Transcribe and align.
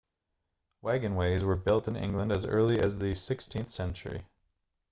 wagonways 0.83 1.43
were 1.43 1.55
built 1.55 1.87
in 1.87 1.95
england 1.95 2.31
as 2.31 2.43
early 2.43 2.79
as 2.79 2.97
the 2.97 3.11
16th 3.11 3.69
century 3.69 4.23